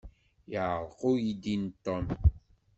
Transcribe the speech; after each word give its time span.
Yeɛreq 0.51 0.99
uydi 1.09 1.55
n 1.63 1.65
Tom. 1.83 2.05